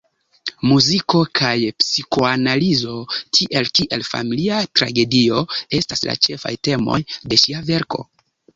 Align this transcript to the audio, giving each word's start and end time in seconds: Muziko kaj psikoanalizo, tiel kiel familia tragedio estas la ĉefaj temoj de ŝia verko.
Muziko 0.67 1.19
kaj 1.39 1.51
psikoanalizo, 1.83 2.95
tiel 3.39 3.69
kiel 3.81 4.07
familia 4.09 4.63
tragedio 4.81 5.45
estas 5.83 6.05
la 6.11 6.19
ĉefaj 6.27 6.57
temoj 6.71 6.99
de 7.23 7.43
ŝia 7.47 7.65
verko. 7.73 8.07